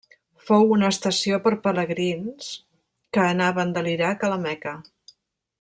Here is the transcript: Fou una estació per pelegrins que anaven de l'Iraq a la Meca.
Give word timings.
Fou 0.45 0.63
una 0.77 0.87
estació 0.93 1.39
per 1.43 1.51
pelegrins 1.67 2.49
que 3.17 3.27
anaven 3.35 3.77
de 3.77 3.85
l'Iraq 3.89 4.27
a 4.29 4.35
la 4.37 4.43
Meca. 4.49 4.79